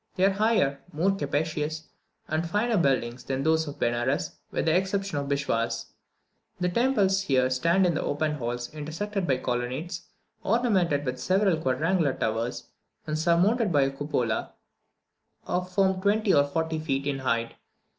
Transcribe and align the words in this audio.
They 0.15 0.25
are 0.25 0.31
higher, 0.31 0.79
more 0.91 1.11
capacious, 1.15 1.87
and 2.27 2.49
finer 2.49 2.75
buildings 2.75 3.23
than 3.23 3.43
those 3.43 3.67
of 3.67 3.77
Benares, 3.77 4.31
with 4.49 4.65
the 4.65 4.75
exception 4.75 5.19
of 5.19 5.29
the 5.29 5.35
Bisvishas. 5.35 5.91
The 6.59 6.69
temples 6.69 7.21
here 7.21 7.51
stand 7.51 7.85
in 7.85 7.99
open 7.99 8.31
halls, 8.31 8.73
intersected 8.73 9.27
by 9.27 9.37
colonnades, 9.37 10.07
ornamented 10.41 11.05
with 11.05 11.19
several 11.19 11.57
quadrangular 11.61 12.13
towers, 12.13 12.65
and 13.05 13.15
surmounted 13.15 13.71
by 13.71 13.83
a 13.83 13.91
cupola 13.91 14.53
of 15.45 15.71
from 15.71 16.01
twenty 16.01 16.31
to 16.31 16.45
forty 16.45 16.79
feet 16.79 17.05
in 17.05 17.19
height. 17.19 17.53